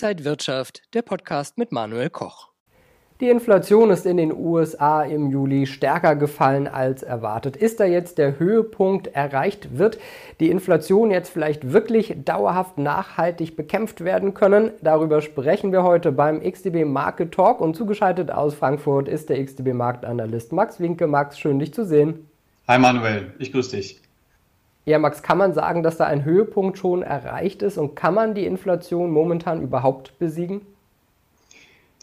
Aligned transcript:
Inside 0.00 0.24
Wirtschaft, 0.24 0.82
der 0.94 1.02
Podcast 1.02 1.58
mit 1.58 1.72
Manuel 1.72 2.08
Koch. 2.08 2.50
Die 3.20 3.30
Inflation 3.30 3.90
ist 3.90 4.06
in 4.06 4.16
den 4.16 4.32
USA 4.32 5.02
im 5.02 5.28
Juli 5.28 5.66
stärker 5.66 6.14
gefallen 6.14 6.68
als 6.68 7.02
erwartet. 7.02 7.56
Ist 7.56 7.80
da 7.80 7.84
jetzt 7.84 8.16
der 8.16 8.38
Höhepunkt 8.38 9.08
erreicht? 9.08 9.76
Wird 9.76 9.98
die 10.38 10.50
Inflation 10.50 11.10
jetzt 11.10 11.30
vielleicht 11.30 11.72
wirklich 11.72 12.14
dauerhaft 12.24 12.78
nachhaltig 12.78 13.56
bekämpft 13.56 14.04
werden 14.04 14.34
können? 14.34 14.70
Darüber 14.82 15.20
sprechen 15.20 15.72
wir 15.72 15.82
heute 15.82 16.12
beim 16.12 16.44
XTB 16.48 16.84
Market 16.84 17.32
Talk 17.32 17.60
und 17.60 17.74
zugeschaltet 17.74 18.30
aus 18.30 18.54
Frankfurt 18.54 19.08
ist 19.08 19.30
der 19.30 19.44
XTB 19.44 19.72
Marktanalyst 19.72 20.52
Max 20.52 20.78
Winke. 20.78 21.08
Max, 21.08 21.40
schön 21.40 21.58
dich 21.58 21.74
zu 21.74 21.84
sehen. 21.84 22.28
Hi 22.68 22.78
Manuel, 22.78 23.34
ich 23.40 23.50
grüße 23.50 23.74
dich. 23.74 24.00
Ja, 24.88 24.98
Max, 24.98 25.22
kann 25.22 25.36
man 25.36 25.52
sagen, 25.52 25.82
dass 25.82 25.98
da 25.98 26.06
ein 26.06 26.24
Höhepunkt 26.24 26.78
schon 26.78 27.02
erreicht 27.02 27.60
ist 27.60 27.76
und 27.76 27.94
kann 27.94 28.14
man 28.14 28.34
die 28.34 28.46
Inflation 28.46 29.10
momentan 29.10 29.60
überhaupt 29.60 30.18
besiegen? 30.18 30.62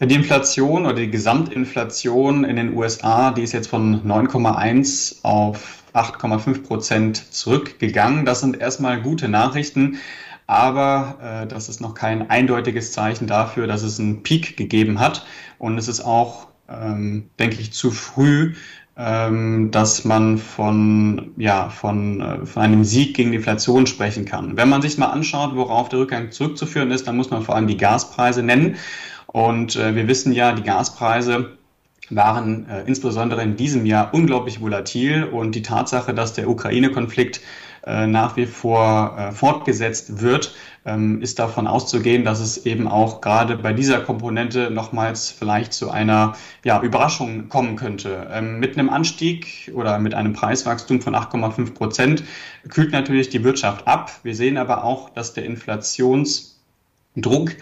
Die 0.00 0.14
Inflation 0.14 0.86
oder 0.86 0.94
die 0.94 1.10
Gesamtinflation 1.10 2.44
in 2.44 2.54
den 2.54 2.76
USA, 2.76 3.32
die 3.32 3.42
ist 3.42 3.52
jetzt 3.52 3.66
von 3.66 4.04
9,1 4.08 5.24
auf 5.24 5.82
8,5 5.94 6.62
Prozent 6.62 7.16
zurückgegangen. 7.34 8.24
Das 8.24 8.38
sind 8.38 8.60
erstmal 8.60 9.02
gute 9.02 9.28
Nachrichten, 9.28 9.98
aber 10.46 11.16
äh, 11.20 11.46
das 11.48 11.68
ist 11.68 11.80
noch 11.80 11.94
kein 11.94 12.30
eindeutiges 12.30 12.92
Zeichen 12.92 13.26
dafür, 13.26 13.66
dass 13.66 13.82
es 13.82 13.98
einen 13.98 14.22
Peak 14.22 14.56
gegeben 14.56 15.00
hat. 15.00 15.26
Und 15.58 15.76
es 15.76 15.88
ist 15.88 16.02
auch, 16.02 16.46
ähm, 16.68 17.30
denke 17.40 17.60
ich, 17.60 17.72
zu 17.72 17.90
früh, 17.90 18.52
ähm, 18.98 19.70
dass 19.70 20.04
man 20.04 20.38
von, 20.38 21.32
ja, 21.36 21.68
von, 21.68 22.20
äh, 22.20 22.46
von 22.46 22.62
einem 22.62 22.84
Sieg 22.84 23.14
gegen 23.14 23.30
die 23.30 23.36
Inflation 23.36 23.86
sprechen 23.86 24.24
kann. 24.24 24.56
Wenn 24.56 24.70
man 24.70 24.80
sich 24.80 24.96
mal 24.96 25.06
anschaut, 25.06 25.54
worauf 25.54 25.88
der 25.90 26.00
Rückgang 26.00 26.30
zurückzuführen 26.32 26.90
ist, 26.90 27.06
dann 27.06 27.16
muss 27.16 27.30
man 27.30 27.42
vor 27.42 27.54
allem 27.56 27.66
die 27.66 27.76
Gaspreise 27.76 28.42
nennen. 28.42 28.76
Und 29.26 29.76
äh, 29.76 29.94
wir 29.94 30.08
wissen 30.08 30.32
ja, 30.32 30.52
die 30.52 30.62
Gaspreise 30.62 31.56
waren 32.08 32.68
äh, 32.68 32.84
insbesondere 32.86 33.42
in 33.42 33.56
diesem 33.56 33.84
Jahr 33.84 34.14
unglaublich 34.14 34.60
volatil 34.60 35.24
und 35.24 35.54
die 35.54 35.62
Tatsache, 35.62 36.14
dass 36.14 36.32
der 36.32 36.48
Ukraine-Konflikt 36.48 37.40
nach 37.86 38.36
wie 38.36 38.46
vor 38.46 39.16
äh, 39.16 39.32
fortgesetzt 39.32 40.20
wird, 40.20 40.54
ähm, 40.84 41.22
ist 41.22 41.38
davon 41.38 41.66
auszugehen, 41.66 42.24
dass 42.24 42.40
es 42.40 42.66
eben 42.66 42.88
auch 42.88 43.20
gerade 43.20 43.56
bei 43.56 43.72
dieser 43.72 44.00
Komponente 44.00 44.70
nochmals 44.70 45.30
vielleicht 45.30 45.72
zu 45.72 45.90
einer 45.90 46.34
ja, 46.64 46.82
Überraschung 46.82 47.48
kommen 47.48 47.76
könnte. 47.76 48.28
Ähm, 48.32 48.58
mit 48.58 48.78
einem 48.78 48.90
Anstieg 48.90 49.70
oder 49.74 49.98
mit 49.98 50.14
einem 50.14 50.32
Preiswachstum 50.32 51.00
von 51.00 51.14
8,5 51.14 51.74
Prozent 51.74 52.24
kühlt 52.68 52.92
natürlich 52.92 53.28
die 53.28 53.44
Wirtschaft 53.44 53.86
ab. 53.86 54.10
Wir 54.22 54.34
sehen 54.34 54.58
aber 54.58 54.84
auch, 54.84 55.10
dass 55.10 55.34
der 55.34 55.44
Inflationsdruck 55.44 57.52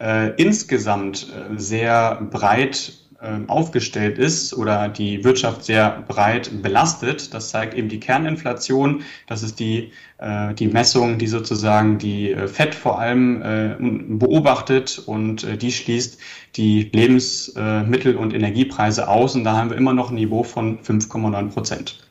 äh, 0.00 0.34
insgesamt 0.36 1.26
äh, 1.28 1.58
sehr 1.58 2.20
breit 2.30 2.92
äh, 3.09 3.09
aufgestellt 3.48 4.18
ist 4.18 4.54
oder 4.54 4.88
die 4.88 5.24
Wirtschaft 5.24 5.64
sehr 5.64 6.02
breit 6.08 6.62
belastet. 6.62 7.34
Das 7.34 7.50
zeigt 7.50 7.74
eben 7.74 7.88
die 7.88 8.00
Kerninflation. 8.00 9.02
Das 9.26 9.42
ist 9.42 9.60
die, 9.60 9.92
äh, 10.18 10.54
die 10.54 10.68
Messung, 10.68 11.18
die 11.18 11.26
sozusagen 11.26 11.98
die 11.98 12.32
äh, 12.32 12.48
FED 12.48 12.74
vor 12.74 12.98
allem 12.98 13.42
äh, 13.42 13.76
beobachtet 13.78 15.02
und 15.04 15.46
die 15.60 15.72
schließt 15.72 16.18
die 16.56 16.90
Lebensmittel- 16.92 18.16
und 18.16 18.32
Energiepreise 18.32 19.08
aus. 19.08 19.34
Und 19.34 19.44
da 19.44 19.56
haben 19.56 19.70
wir 19.70 19.76
immer 19.76 19.92
noch 19.92 20.10
ein 20.10 20.16
Niveau 20.16 20.42
von 20.42 20.78
5,9 20.78 21.50
Prozent. 21.50 22.09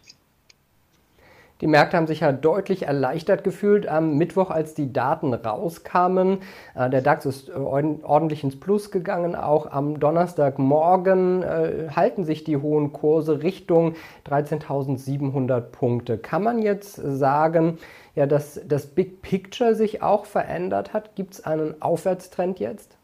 Die 1.62 1.68
Märkte 1.68 1.98
haben 1.98 2.08
sich 2.08 2.22
ja 2.22 2.32
deutlich 2.32 2.84
erleichtert 2.84 3.44
gefühlt 3.44 3.86
am 3.86 4.18
Mittwoch, 4.18 4.50
als 4.50 4.76
die 4.76 4.94
Daten 4.94 5.34
rauskamen. 5.34 6.38
Äh, 6.74 6.90
der 6.90 7.02
DAX 7.02 7.26
ist 7.26 7.50
äh, 7.50 7.54
ordentlich 7.54 8.46
ins 8.46 8.58
Plus 8.58 8.92
gegangen. 8.92 9.36
Auch 9.36 9.70
am 9.70 10.00
Donnerstagmorgen 10.00 11.44
äh, 11.44 11.90
halten 11.94 12.24
sich 12.24 12.46
die 12.46 12.56
hohen 12.56 12.94
Kurse 12.94 13.44
Richtung 13.44 13.96
13.700 14.30 15.60
Punkte. 15.60 16.18
Kann 16.18 16.44
man 16.44 16.62
jetzt 16.62 16.96
sagen, 16.96 17.78
ja, 18.16 18.26
dass 18.26 18.62
das 18.66 18.88
Big 18.88 19.22
Picture 19.22 19.76
sich 19.76 20.02
auch 20.02 20.26
verändert 20.26 20.94
hat? 20.94 21.16
Gibt 21.16 21.34
es 21.34 21.44
einen 21.44 21.82
Aufwärtstrend 21.82 22.60
jetzt? 22.60 22.96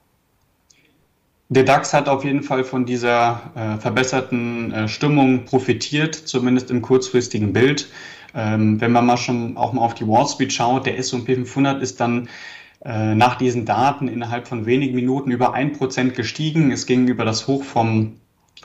Der 1.49 1.63
DAX 1.63 1.94
hat 1.94 2.09
auf 2.09 2.23
jeden 2.23 2.41
Fall 2.41 2.63
von 2.63 2.85
dieser 2.85 3.51
äh, 3.55 3.79
verbesserten 3.79 4.73
äh, 4.73 4.88
Stimmung 4.88 5.45
profitiert, 5.45 6.15
zumindest 6.15 6.71
im 6.71 6.81
kurzfristigen 6.81 7.53
Bild. 7.53 7.88
Ähm, 8.35 8.81
wenn 8.81 8.91
man 8.91 9.06
mal 9.06 9.18
schon 9.18 9.57
auch 9.57 9.73
mal 9.73 9.81
auf 9.81 9.96
die 9.96 10.07
Wall 10.07 10.28
Street 10.28 10.51
schaut, 10.51 10.85
der 10.85 10.97
S&P 10.97 11.35
500 11.35 11.81
ist 11.81 12.00
dann 12.00 12.28
äh, 12.84 13.16
nach 13.16 13.35
diesen 13.35 13.66
Daten 13.66 14.07
innerhalb 14.07 14.47
von 14.47 14.66
wenigen 14.66 14.96
Minuten 14.96 15.31
über 15.31 15.53
ein 15.53 15.73
Prozent 15.73 16.16
gestiegen. 16.16 16.72
Es 16.72 16.85
ging 16.85 17.07
über 17.07 17.25
das 17.25 17.47
Hoch 17.47 17.63
vom, 17.63 18.18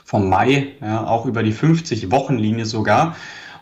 vom 0.05 0.29
Mai, 0.29 0.73
ja, 0.81 1.07
auch 1.07 1.25
über 1.25 1.41
die 1.41 1.53
50-Wochen-Linie 1.53 2.65
sogar. 2.65 3.15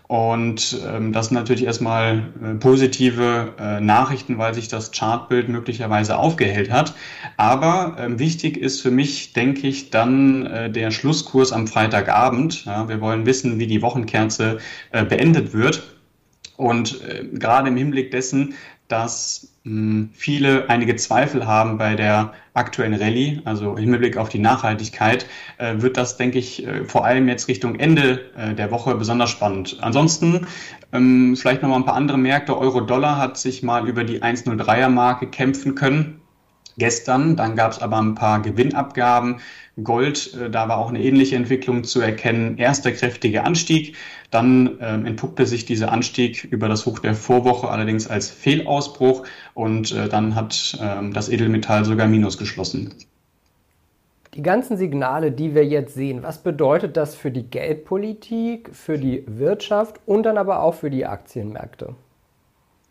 Und 0.10 0.82
ähm, 0.92 1.14
das 1.14 1.28
sind 1.28 1.36
natürlich 1.36 1.66
erstmal 1.66 2.24
äh, 2.44 2.56
positive 2.56 3.54
äh, 3.60 3.80
Nachrichten, 3.80 4.40
weil 4.40 4.56
sich 4.56 4.68
das 4.68 4.92
Chartbild 4.92 5.50
möglicherweise 5.50 6.18
aufgehellt 6.18 6.72
hat. 6.72 6.96
Aber 7.38 7.96
ähm, 8.00 8.18
wichtig 8.18 8.58
ist 8.58 8.82
für 8.82 8.90
mich, 8.90 9.34
denke 9.34 9.68
ich, 9.68 9.92
dann 9.92 10.48
äh, 10.48 10.72
der 10.72 10.90
Schlusskurs 10.90 11.52
am 11.52 11.68
Freitagabend. 11.68 12.66
Ja, 12.66 12.90
wir 12.90 13.02
wollen 13.02 13.28
wissen, 13.28 13.60
wie 13.60 13.68
die 13.68 13.84
Wochenkerze 13.84 14.58
äh, 14.92 15.06
beendet 15.06 15.54
wird. 15.54 15.84
Und 16.60 17.02
äh, 17.08 17.24
gerade 17.24 17.70
im 17.70 17.78
Hinblick 17.78 18.12
dessen, 18.12 18.54
dass 18.90 19.54
mh, 19.64 19.72
hm, 19.72 20.10
viele 20.14 20.70
einige 20.70 20.98
Zweifel 20.98 21.48
haben 21.48 21.78
bei 21.78 21.96
der 21.96 22.34
aktuellen 22.54 22.96
Rallye, 22.96 23.42
also 23.46 23.78
im 23.78 23.92
Hinblick 23.94 24.18
auf 24.18 24.28
die 24.28 24.40
Nachhaltigkeit, 24.40 25.26
äh, 25.58 25.76
wird 25.78 25.96
das, 25.96 26.18
denke 26.18 26.38
ich, 26.38 26.68
äh, 26.68 26.84
vor 26.84 27.06
allem 27.06 27.30
jetzt 27.30 27.48
Richtung 27.48 27.76
Ende 27.80 28.26
äh, 28.36 28.54
der 28.54 28.72
Woche 28.72 28.94
besonders 28.96 29.30
spannend. 29.30 29.78
Ansonsten 29.80 30.48
ähm, 30.92 31.38
vielleicht 31.38 31.62
noch 31.62 31.70
mal 31.70 31.78
ein 31.78 31.86
paar 31.86 31.96
andere 31.96 32.18
Märkte. 32.18 32.58
Euro-Dollar 32.58 33.18
hat 33.18 33.38
sich 33.38 33.64
mal 33.64 33.88
über 33.88 34.04
die 34.04 34.22
1,03er 34.22 34.90
Marke 34.90 35.28
kämpfen 35.28 35.76
können 35.76 36.20
gestern. 36.80 37.36
Dann 37.36 37.56
gab 37.56 37.74
es 37.74 37.80
aber 37.80 38.02
ein 38.02 38.16
paar 38.16 38.42
Gewinnabgaben. 38.42 39.42
Gold, 39.84 40.34
äh, 40.34 40.50
da 40.50 40.68
war 40.68 40.78
auch 40.78 40.90
eine 40.90 41.02
ähnliche 41.04 41.36
Entwicklung 41.36 41.84
zu 41.84 42.02
erkennen. 42.02 42.58
Erster 42.58 42.92
kräftiger 42.92 43.46
Anstieg, 43.46 43.96
dann 44.32 44.78
ähm, 44.82 45.06
entpuppte 45.06 45.46
sich 45.46 45.66
dieser 45.66 45.92
Anstieg 45.92 46.44
über 46.46 46.68
das 46.68 46.86
Hoch 46.86 47.00
der 47.00 47.16
Vorwoche 47.16 47.70
allerdings 47.70 48.08
als 48.08 48.30
Fehlausbruch 48.30 49.26
und 49.54 49.92
äh, 49.92 50.10
dann 50.10 50.36
hat 50.36 50.78
ähm, 50.82 51.14
das 51.14 51.30
Edelmetall 51.30 51.86
sogar 51.86 52.08
minus 52.08 52.38
geschlossen. 52.38 52.94
Die 54.36 54.44
ganzen 54.44 54.78
Signale, 54.78 55.32
die 55.32 55.56
wir 55.56 55.66
jetzt 55.66 55.96
sehen, 55.96 56.22
was 56.22 56.38
bedeutet 56.38 56.98
das 56.98 57.16
für 57.16 57.32
die 57.32 57.44
Geldpolitik, 57.44 58.70
für 58.74 59.00
die 59.00 59.24
Wirtschaft 59.26 60.00
und 60.06 60.24
dann 60.24 60.38
aber 60.38 60.62
auch 60.62 60.76
für 60.76 60.92
die 60.92 61.06
Aktienmärkte? 61.06 61.96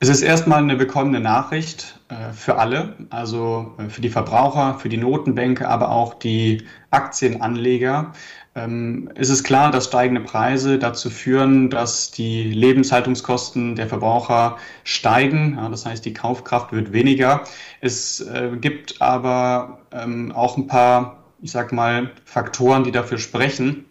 Es 0.00 0.09
ist 0.09 0.22
erstmal 0.22 0.62
eine 0.62 0.78
willkommene 0.78 1.19
Nachricht 1.19 1.98
äh, 2.09 2.32
für 2.32 2.56
alle, 2.56 2.94
also 3.10 3.75
äh, 3.78 3.88
für 3.88 4.00
die 4.00 4.10
Verbraucher, 4.10 4.78
für 4.78 4.88
die 4.88 4.97
Notenbänke, 4.97 5.69
aber 5.69 5.91
auch 5.91 6.14
die 6.14 6.62
Aktienanleger. 6.92 8.12
Ähm, 8.54 9.10
es 9.16 9.28
ist 9.28 9.42
klar, 9.42 9.72
dass 9.72 9.86
steigende 9.86 10.20
Preise 10.20 10.78
dazu 10.78 11.10
führen, 11.10 11.69
dass 11.69 12.12
die 12.12 12.44
Lebenshaltungskosten 12.44 13.75
der 13.75 13.88
Verbraucher 13.88 14.59
steigen. 14.84 15.59
Das 15.69 15.84
heißt, 15.84 16.04
die 16.04 16.15
Kaufkraft 16.15 16.72
wird 16.72 16.92
weniger. 16.92 17.42
Es 17.80 18.20
äh, 18.20 18.50
gibt 18.60 19.03
aber 19.03 19.80
ähm, 19.91 20.30
auch 20.30 20.56
ein 20.56 20.69
paar, 20.69 21.25
ich 21.42 21.50
sag 21.50 21.72
mal, 21.72 22.12
Faktoren, 22.25 22.84
die 22.84 22.92
dafür 22.92 23.19
sprechen, 23.19 23.84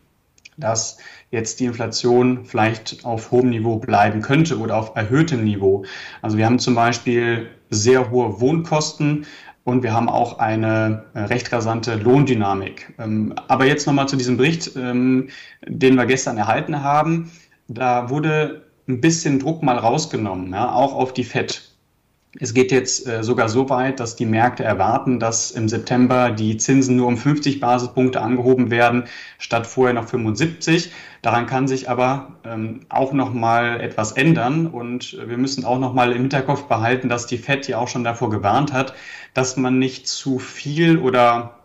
dass 0.57 0.97
jetzt 1.31 1.59
die 1.59 1.65
Inflation 1.65 2.45
vielleicht 2.45 3.05
auf 3.05 3.31
hohem 3.31 3.49
Niveau 3.49 3.77
bleiben 3.77 4.21
könnte 4.21 4.57
oder 4.59 4.77
auf 4.77 4.95
erhöhtem 4.95 5.43
Niveau. 5.43 5.85
Also 6.21 6.37
wir 6.37 6.45
haben 6.45 6.59
zum 6.59 6.75
Beispiel 6.75 7.47
sehr 7.69 8.09
hohe 8.09 8.39
Wohnkosten 8.41 9.25
und 9.63 9.83
wir 9.83 9.93
haben 9.93 10.07
auch 10.07 10.39
eine 10.39 11.03
äh, 11.13 11.19
recht 11.23 11.51
rasante 11.51 11.95
Lohndynamik. 11.95 12.93
Ähm, 12.99 13.35
aber 13.47 13.65
jetzt 13.65 13.85
nochmal 13.85 14.07
zu 14.07 14.15
diesem 14.15 14.37
Bericht, 14.37 14.75
ähm, 14.77 15.29
den 15.65 15.95
wir 15.95 16.05
gestern 16.05 16.37
erhalten 16.37 16.83
haben. 16.83 17.31
Da 17.67 18.09
wurde 18.09 18.63
ein 18.87 19.01
bisschen 19.01 19.39
Druck 19.39 19.63
mal 19.63 19.77
rausgenommen, 19.77 20.53
ja, 20.53 20.71
auch 20.71 20.93
auf 20.93 21.13
die 21.13 21.25
FED. 21.25 21.66
Es 22.39 22.53
geht 22.53 22.71
jetzt 22.71 23.07
äh, 23.07 23.23
sogar 23.23 23.49
so 23.49 23.69
weit, 23.69 23.99
dass 23.99 24.15
die 24.15 24.25
Märkte 24.25 24.63
erwarten, 24.63 25.19
dass 25.19 25.49
im 25.49 25.67
September 25.67 26.29
die 26.29 26.57
Zinsen 26.57 26.95
nur 26.95 27.07
um 27.07 27.17
50 27.17 27.59
Basispunkte 27.59 28.21
angehoben 28.21 28.69
werden, 28.69 29.05
statt 29.39 29.65
vorher 29.65 29.93
noch 29.95 30.07
75. 30.07 30.91
Daran 31.23 31.47
kann 31.47 31.67
sich 31.67 31.89
aber 31.89 32.35
ähm, 32.43 32.81
auch 32.89 33.11
noch 33.11 33.33
mal 33.33 33.81
etwas 33.81 34.11
ändern 34.11 34.67
und 34.67 35.17
wir 35.27 35.37
müssen 35.37 35.65
auch 35.65 35.79
noch 35.79 35.93
mal 35.93 36.11
im 36.11 36.21
Hinterkopf 36.21 36.65
behalten, 36.65 37.09
dass 37.09 37.25
die 37.25 37.39
Fed 37.39 37.67
ja 37.67 37.79
auch 37.79 37.87
schon 37.87 38.03
davor 38.03 38.29
gewarnt 38.29 38.71
hat, 38.71 38.93
dass 39.33 39.57
man 39.57 39.79
nicht 39.79 40.07
zu 40.07 40.37
viel 40.37 40.99
oder 40.99 41.55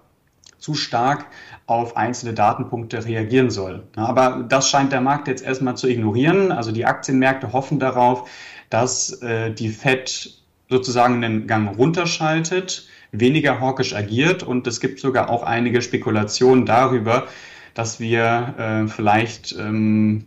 zu 0.58 0.74
stark 0.74 1.26
auf 1.66 1.96
einzelne 1.96 2.32
Datenpunkte 2.32 3.04
reagieren 3.04 3.50
soll. 3.50 3.82
Aber 3.96 4.44
das 4.48 4.68
scheint 4.68 4.92
der 4.92 5.00
Markt 5.00 5.28
jetzt 5.28 5.44
erstmal 5.44 5.76
zu 5.76 5.88
ignorieren. 5.88 6.50
Also 6.50 6.72
die 6.72 6.86
Aktienmärkte 6.86 7.52
hoffen 7.52 7.78
darauf, 7.78 8.30
dass 8.70 9.20
äh, 9.22 9.52
die 9.52 9.68
Fed 9.68 10.41
sozusagen 10.72 11.22
einen 11.22 11.46
Gang 11.46 11.78
runterschaltet, 11.78 12.88
weniger 13.12 13.60
hawkisch 13.60 13.94
agiert 13.94 14.42
und 14.42 14.66
es 14.66 14.80
gibt 14.80 14.98
sogar 14.98 15.30
auch 15.30 15.44
einige 15.44 15.82
Spekulationen 15.82 16.66
darüber, 16.66 17.28
dass 17.74 18.00
wir 18.00 18.54
äh, 18.58 18.88
vielleicht 18.88 19.54
ähm, 19.58 20.26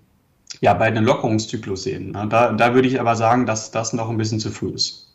ja, 0.61 0.73
bei 0.73 0.85
einem 0.85 1.03
Lockerungszyklus 1.03 1.83
sehen. 1.83 2.13
Da, 2.29 2.53
da 2.53 2.73
würde 2.73 2.87
ich 2.87 2.99
aber 2.99 3.15
sagen, 3.15 3.45
dass 3.45 3.71
das 3.71 3.93
noch 3.93 4.09
ein 4.09 4.17
bisschen 4.17 4.39
zu 4.39 4.49
früh 4.49 4.69
ist. 4.69 5.13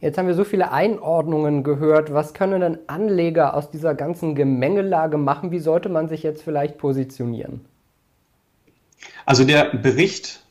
Jetzt 0.00 0.16
haben 0.16 0.28
wir 0.28 0.34
so 0.34 0.44
viele 0.44 0.70
Einordnungen 0.70 1.64
gehört. 1.64 2.12
Was 2.12 2.34
können 2.34 2.60
denn 2.60 2.78
Anleger 2.86 3.54
aus 3.54 3.70
dieser 3.70 3.94
ganzen 3.94 4.36
Gemengelage 4.36 5.18
machen? 5.18 5.50
Wie 5.50 5.58
sollte 5.58 5.88
man 5.88 6.08
sich 6.08 6.22
jetzt 6.22 6.42
vielleicht 6.42 6.78
positionieren? 6.78 7.64
Also 9.26 9.44
der 9.44 9.76
Bericht 9.76 10.44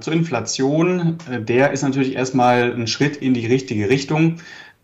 zur 0.00 0.12
Inflation, 0.12 1.18
äh, 1.30 1.40
der 1.40 1.72
ist 1.72 1.82
natürlich 1.82 2.14
erstmal 2.14 2.72
ein 2.72 2.86
Schritt 2.86 3.16
in 3.16 3.34
die 3.34 3.46
richtige 3.46 3.90
Richtung. 3.90 4.38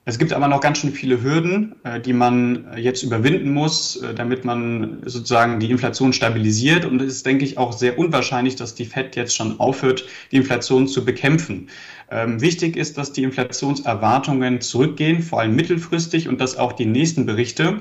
Es 0.05 0.19
gibt 0.19 0.33
aber 0.33 0.49
noch 0.49 0.61
ganz 0.61 0.79
schön 0.79 0.93
viele 0.93 1.23
Hürden, 1.23 1.77
äh, 1.85 2.01
die 2.01 2.13
man 2.13 2.67
jetzt 2.77 3.03
überwinden 3.03 3.53
muss, 3.53 3.97
äh, 3.97 4.15
damit 4.15 4.45
man 4.45 4.99
sozusagen 5.07 5.61
die 5.61 5.71
Inflation 5.71 6.13
stabilisiert. 6.13 6.85
Und 6.85 7.01
es 7.01 7.15
ist, 7.15 7.27
denke 7.27 7.45
ich, 7.45 7.57
auch 7.57 7.73
sehr 7.73 7.99
unwahrscheinlich, 7.99 8.57
dass 8.57 8.75
die 8.75 8.85
FED 8.85 9.15
jetzt 9.15 9.37
schon 9.37 9.61
aufhört, 9.61 10.05
die 10.33 10.37
Inflation 10.37 10.89
zu 10.89 11.05
bekämpfen. 11.05 11.69
Ähm, 12.11 12.41
wichtig 12.41 12.77
ist, 12.77 12.99
dass 12.99 13.13
die 13.13 13.23
Inflationserwartungen 13.23 14.61
zurückgehen, 14.61 15.23
vor 15.23 15.41
allem 15.41 15.55
mittelfristig, 15.55 16.29
und 16.29 16.41
dass 16.41 16.57
auch 16.57 16.73
die 16.73 16.87
nächsten 16.87 17.25
Berichte 17.25 17.81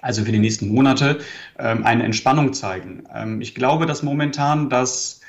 also 0.00 0.24
für 0.24 0.32
die 0.32 0.38
nächsten 0.38 0.68
Monate, 0.68 1.20
ähm, 1.58 1.84
eine 1.84 2.02
Entspannung 2.04 2.54
zeigen. 2.54 3.04
Ähm, 3.14 3.40
ich 3.40 3.54
glaube, 3.54 3.86
dass 3.86 4.02
momentan 4.02 4.70
das 4.70 5.20
äh, 5.20 5.21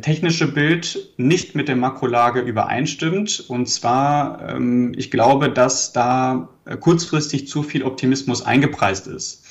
technische 0.00 0.48
Bild 0.48 1.12
nicht 1.16 1.54
mit 1.54 1.68
der 1.68 1.76
Makrolage 1.76 2.40
übereinstimmt. 2.40 3.44
Und 3.48 3.68
zwar, 3.68 4.48
ähm, 4.48 4.92
ich 4.96 5.10
glaube, 5.10 5.50
dass 5.50 5.92
da 5.92 6.48
äh, 6.64 6.76
kurzfristig 6.76 7.48
zu 7.48 7.62
viel 7.62 7.82
Optimismus 7.82 8.44
eingepreist 8.44 9.06
ist. 9.06 9.44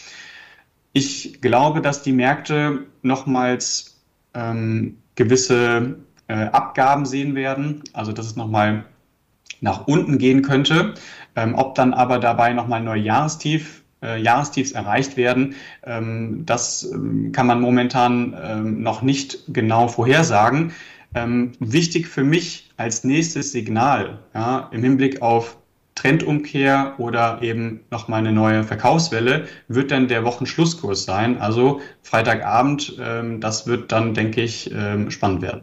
Ich 0.93 1.41
glaube, 1.41 1.81
dass 1.81 2.03
die 2.03 2.13
Märkte 2.13 2.85
nochmals 3.01 4.01
ähm, 4.33 4.97
gewisse 5.15 5.97
äh, 6.27 6.45
Abgaben 6.45 7.05
sehen 7.05 7.35
werden, 7.35 7.83
also 7.93 8.11
dass 8.11 8.25
es 8.25 8.35
nochmal 8.35 8.85
nach 9.61 9.87
unten 9.87 10.17
gehen 10.17 10.41
könnte. 10.41 10.93
Ähm, 11.35 11.55
ob 11.55 11.75
dann 11.75 11.93
aber 11.93 12.19
dabei 12.19 12.53
nochmal 12.53 12.79
ein 12.79 12.85
Neujahrestief 12.85 13.82
äh, 14.03 14.21
Jahrestiefs 14.21 14.71
erreicht 14.71 15.17
werden. 15.17 15.55
Ähm, 15.85 16.43
das 16.45 16.83
ähm, 16.91 17.31
kann 17.31 17.47
man 17.47 17.61
momentan 17.61 18.35
ähm, 18.41 18.83
noch 18.83 19.01
nicht 19.01 19.39
genau 19.47 19.87
vorhersagen. 19.87 20.73
Ähm, 21.15 21.53
wichtig 21.59 22.07
für 22.07 22.23
mich 22.23 22.71
als 22.77 23.03
nächstes 23.03 23.51
Signal 23.51 24.19
ja, 24.33 24.69
im 24.71 24.83
Hinblick 24.83 25.21
auf 25.21 25.57
Trendumkehr 25.95 26.95
oder 26.97 27.41
eben 27.41 27.81
nochmal 27.91 28.19
eine 28.19 28.31
neue 28.31 28.63
Verkaufswelle 28.63 29.47
wird 29.67 29.91
dann 29.91 30.07
der 30.07 30.23
Wochenschlusskurs 30.25 31.05
sein. 31.05 31.37
Also 31.37 31.81
Freitagabend, 32.01 32.97
ähm, 32.99 33.39
das 33.39 33.67
wird 33.67 33.91
dann, 33.91 34.13
denke 34.13 34.41
ich, 34.41 34.71
ähm, 34.73 35.11
spannend 35.11 35.41
werden. 35.41 35.61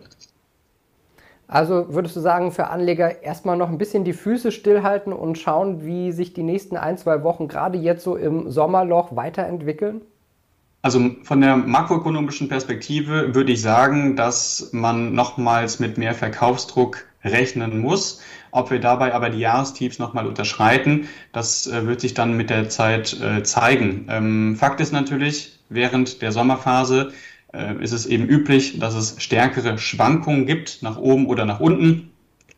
Also 1.51 1.93
würdest 1.93 2.15
du 2.15 2.21
sagen, 2.21 2.53
für 2.53 2.69
Anleger 2.69 3.25
erstmal 3.25 3.57
noch 3.57 3.71
ein 3.71 3.79
bisschen 3.79 4.05
die 4.05 4.13
Füße 4.13 4.53
stillhalten 4.53 5.13
und 5.13 5.37
schauen, 5.37 5.85
wie 5.85 6.13
sich 6.13 6.33
die 6.33 6.45
nächsten 6.45 6.77
ein, 6.77 6.97
zwei 6.97 7.25
Wochen 7.25 7.49
gerade 7.49 7.77
jetzt 7.77 8.05
so 8.05 8.15
im 8.15 8.49
Sommerloch 8.49 9.17
weiterentwickeln? 9.17 10.03
Also 10.83 11.11
von 11.25 11.41
der 11.41 11.57
makroökonomischen 11.57 12.49
Perspektive 12.49 13.35
würde 13.35 13.51
ich 13.51 13.63
sagen, 13.63 14.15
dass 14.15 14.71
man 14.73 15.13
nochmals 15.13 15.81
mit 15.81 15.99
mehr 15.99 16.15
Verkaufsdruck 16.15 17.05
rechnen 17.25 17.81
muss. 17.81 18.23
Ob 18.53 18.71
wir 18.71 18.79
dabei 18.79 19.13
aber 19.13 19.29
die 19.29 19.41
Jahrestiefs 19.41 19.99
nochmal 19.99 20.29
unterschreiten, 20.29 21.09
das 21.33 21.67
äh, 21.67 21.85
wird 21.85 22.01
sich 22.01 22.15
dann 22.15 22.37
mit 22.37 22.49
der 22.49 22.69
Zeit 22.69 23.21
äh, 23.21 23.43
zeigen. 23.43 24.07
Ähm, 24.09 24.57
Fakt 24.57 24.81
ist 24.81 24.93
natürlich, 24.93 25.59
während 25.69 26.23
der 26.23 26.31
Sommerphase 26.31 27.13
ist 27.81 27.93
es 27.93 28.07
eben 28.07 28.27
üblich, 28.29 28.79
dass 28.79 28.95
es 28.95 29.17
stärkere 29.19 29.79
Schwankungen 29.79 30.47
gibt, 30.47 30.83
nach 30.83 30.99
oben 30.99 31.27
oder 31.27 31.45
nach 31.45 31.61
unten. 31.61 32.11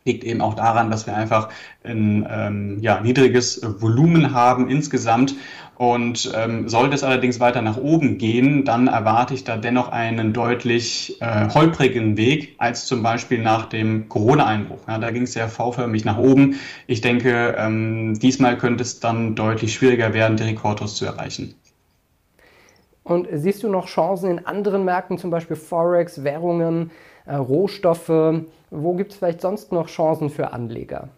Liegt 0.05 0.23
eben 0.25 0.41
auch 0.41 0.53
daran, 0.53 0.91
dass 0.91 1.07
wir 1.07 1.15
einfach 1.15 1.49
ein 1.83 2.27
ähm, 2.29 2.79
ja, 2.81 2.99
niedriges 2.99 3.61
Volumen 3.79 4.33
haben 4.33 4.69
insgesamt. 4.69 5.35
Und 5.75 6.31
ähm, 6.35 6.69
sollte 6.69 6.93
es 6.93 7.03
allerdings 7.03 7.39
weiter 7.39 7.61
nach 7.61 7.77
oben 7.77 8.19
gehen, 8.19 8.63
dann 8.63 8.87
erwarte 8.87 9.33
ich 9.33 9.43
da 9.43 9.57
dennoch 9.57 9.91
einen 9.91 10.31
deutlich 10.31 11.19
äh, 11.19 11.49
holprigen 11.49 12.15
Weg 12.15 12.55
als 12.59 12.85
zum 12.85 13.01
Beispiel 13.01 13.41
nach 13.41 13.65
dem 13.65 14.07
Corona-Einbruch. 14.07 14.87
Ja, 14.87 14.99
da 14.99 15.09
ging 15.09 15.23
es 15.23 15.33
sehr 15.33 15.49
V-förmig 15.49 16.05
nach 16.05 16.17
oben. 16.17 16.59
Ich 16.85 17.01
denke, 17.01 17.55
ähm, 17.57 18.19
diesmal 18.19 18.57
könnte 18.57 18.83
es 18.83 18.99
dann 18.99 19.35
deutlich 19.35 19.73
schwieriger 19.73 20.13
werden, 20.13 20.37
die 20.37 20.43
Rekordkurs 20.43 20.95
zu 20.95 21.05
erreichen. 21.05 21.55
Und 23.03 23.27
siehst 23.31 23.63
du 23.63 23.69
noch 23.69 23.87
Chancen 23.87 24.31
in 24.31 24.45
anderen 24.45 24.85
Märkten, 24.85 25.17
zum 25.17 25.29
Beispiel 25.29 25.57
Forex, 25.57 26.23
Währungen, 26.23 26.91
äh, 27.25 27.35
Rohstoffe? 27.35 28.43
Wo 28.69 28.93
gibt 28.93 29.11
es 29.11 29.17
vielleicht 29.17 29.41
sonst 29.41 29.71
noch 29.71 29.87
Chancen 29.87 30.29
für 30.29 30.53
Anleger? 30.53 31.09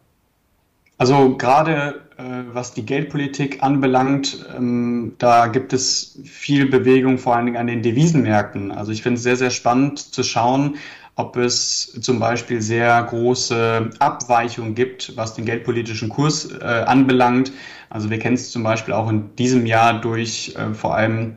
Also 0.98 1.36
gerade 1.38 2.02
äh, 2.18 2.24
was 2.54 2.74
die 2.74 2.86
Geldpolitik 2.86 3.62
anbelangt, 3.62 4.46
ähm, 4.56 5.14
da 5.18 5.48
gibt 5.48 5.74
es 5.74 6.20
viel 6.24 6.70
Bewegung, 6.70 7.18
vor 7.18 7.36
allen 7.36 7.46
Dingen 7.48 7.58
an 7.58 7.68
den 7.68 7.82
Devisenmärkten. 7.82 8.72
Also 8.72 8.94
ich 8.94 9.04
finde 9.04 9.18
es 9.18 9.24
sehr, 9.24 9.36
sehr 9.36 9.50
spannend 9.50 10.00
zu 10.00 10.24
schauen, 10.24 10.78
ob 11.18 11.36
es 11.36 12.00
zum 12.02 12.20
Beispiel 12.20 12.62
sehr 12.62 13.04
große 13.04 13.90
Abweichungen 14.00 14.74
gibt, 14.74 15.16
was 15.18 15.34
den 15.34 15.46
geldpolitischen 15.46 16.08
Kurs 16.08 16.52
äh, 16.52 16.64
anbelangt. 16.64 17.52
Also 17.90 18.10
wir 18.10 18.20
kennen 18.20 18.36
es 18.36 18.52
zum 18.52 18.64
Beispiel 18.64 18.94
auch 18.94 19.10
in 19.10 19.36
diesem 19.36 19.66
Jahr 19.66 20.00
durch 20.00 20.56
äh, 20.58 20.74
vor 20.74 20.96
allem 20.96 21.36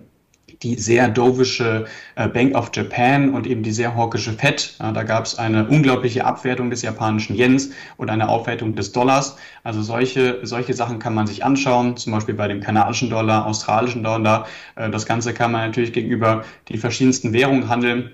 die 0.63 0.75
sehr 0.77 1.09
dovische 1.09 1.87
äh, 2.17 2.29
Bank 2.29 2.55
of 2.55 2.71
Japan 2.75 3.35
und 3.35 3.47
eben 3.47 3.63
die 3.63 3.73
sehr 3.73 3.95
hawkische 3.97 4.33
Fed. 4.33 4.77
da 4.79 5.03
gab 5.03 5.25
es 5.25 5.39
eine 5.39 5.69
unglaubliche 5.69 6.25
Abwertung 6.25 6.71
des 6.71 6.83
japanischen 6.83 7.37
Yens 7.37 7.71
und 7.97 8.11
eine 8.11 8.29
Aufwertung 8.29 8.75
des 8.75 8.93
Dollars. 8.93 9.37
Also 9.65 9.83
solche, 9.83 10.41
solche 10.43 10.75
Sachen 10.75 10.99
kann 10.99 11.15
man 11.15 11.27
sich 11.27 11.45
anschauen, 11.45 11.97
zum 11.97 12.13
Beispiel 12.13 12.35
bei 12.35 12.49
dem 12.49 12.61
kanadischen 12.61 13.11
Dollar, 13.11 13.47
australischen 13.47 14.03
Dollar. 14.03 14.47
Äh, 14.77 14.91
das 14.91 15.07
Ganze 15.07 15.35
kann 15.35 15.53
man 15.53 15.67
natürlich 15.67 15.93
gegenüber 15.93 16.45
die 16.69 16.79
verschiedensten 16.79 17.33
Währungen 17.33 17.69
handeln. 17.69 18.11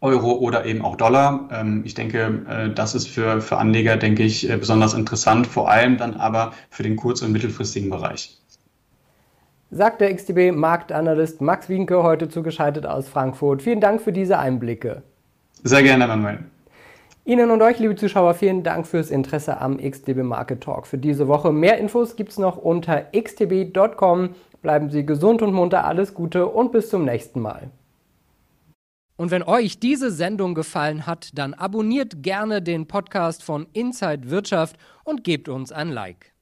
Euro 0.00 0.32
oder 0.32 0.66
eben 0.66 0.82
auch 0.82 0.96
Dollar. 0.96 1.48
Ähm, 1.52 1.82
ich 1.84 1.94
denke, 1.94 2.42
äh, 2.48 2.74
das 2.74 2.94
ist 2.94 3.08
für, 3.08 3.40
für 3.40 3.58
Anleger, 3.58 3.96
denke 3.96 4.22
ich, 4.22 4.48
besonders 4.48 4.94
interessant, 4.94 5.46
vor 5.46 5.70
allem 5.70 5.96
dann 5.96 6.14
aber 6.14 6.52
für 6.70 6.82
den 6.82 6.96
kurz- 6.96 7.22
und 7.22 7.32
mittelfristigen 7.32 7.90
Bereich 7.90 8.38
sagt 9.74 10.00
der 10.00 10.14
XTB-Marktanalyst 10.14 11.40
Max 11.40 11.68
Wienke 11.68 12.02
heute 12.04 12.28
zugeschaltet 12.28 12.86
aus 12.86 13.08
Frankfurt. 13.08 13.60
Vielen 13.60 13.80
Dank 13.80 14.00
für 14.00 14.12
diese 14.12 14.38
Einblicke. 14.38 15.02
Sehr 15.64 15.82
gerne, 15.82 16.06
Manuel. 16.06 16.38
Ihnen 17.24 17.50
und 17.50 17.60
euch, 17.60 17.78
liebe 17.78 17.96
Zuschauer, 17.96 18.34
vielen 18.34 18.62
Dank 18.62 18.86
fürs 18.86 19.10
Interesse 19.10 19.60
am 19.60 19.78
XTB 19.78 20.18
Market 20.18 20.62
Talk 20.62 20.86
für 20.86 20.98
diese 20.98 21.26
Woche. 21.26 21.52
Mehr 21.52 21.78
Infos 21.78 22.16
gibt 22.16 22.30
es 22.30 22.38
noch 22.38 22.56
unter 22.56 23.06
xtb.com. 23.12 24.30
Bleiben 24.62 24.90
Sie 24.90 25.04
gesund 25.04 25.42
und 25.42 25.52
munter, 25.52 25.84
alles 25.84 26.14
Gute 26.14 26.46
und 26.46 26.70
bis 26.70 26.90
zum 26.90 27.04
nächsten 27.04 27.40
Mal. 27.40 27.70
Und 29.16 29.30
wenn 29.30 29.42
euch 29.42 29.80
diese 29.80 30.10
Sendung 30.10 30.54
gefallen 30.54 31.06
hat, 31.06 31.30
dann 31.34 31.54
abonniert 31.54 32.22
gerne 32.22 32.62
den 32.62 32.86
Podcast 32.86 33.42
von 33.42 33.66
Inside 33.72 34.30
Wirtschaft 34.30 34.76
und 35.02 35.24
gebt 35.24 35.48
uns 35.48 35.72
ein 35.72 35.88
Like. 35.88 36.33